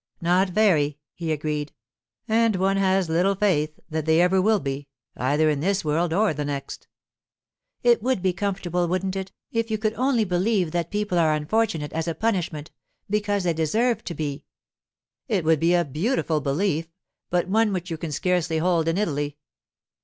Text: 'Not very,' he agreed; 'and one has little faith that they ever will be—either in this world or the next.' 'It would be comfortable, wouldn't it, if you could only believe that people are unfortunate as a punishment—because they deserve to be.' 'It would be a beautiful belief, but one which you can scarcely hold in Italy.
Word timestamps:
'Not 0.19 0.49
very,' 0.49 0.97
he 1.13 1.31
agreed; 1.31 1.73
'and 2.27 2.55
one 2.55 2.77
has 2.77 3.07
little 3.07 3.35
faith 3.35 3.79
that 3.87 4.07
they 4.07 4.19
ever 4.19 4.41
will 4.41 4.59
be—either 4.59 5.47
in 5.47 5.59
this 5.59 5.85
world 5.85 6.11
or 6.11 6.33
the 6.33 6.43
next.' 6.43 6.87
'It 7.83 8.01
would 8.01 8.23
be 8.23 8.33
comfortable, 8.33 8.87
wouldn't 8.87 9.15
it, 9.15 9.31
if 9.51 9.69
you 9.69 9.77
could 9.77 9.93
only 9.93 10.23
believe 10.23 10.71
that 10.71 10.89
people 10.89 11.19
are 11.19 11.35
unfortunate 11.35 11.93
as 11.93 12.07
a 12.07 12.15
punishment—because 12.15 13.43
they 13.43 13.53
deserve 13.53 14.03
to 14.05 14.15
be.' 14.15 14.43
'It 15.27 15.45
would 15.45 15.59
be 15.59 15.75
a 15.75 15.85
beautiful 15.85 16.41
belief, 16.41 16.87
but 17.29 17.47
one 17.47 17.71
which 17.71 17.91
you 17.91 17.97
can 17.99 18.11
scarcely 18.11 18.57
hold 18.57 18.87
in 18.87 18.97
Italy. 18.97 19.37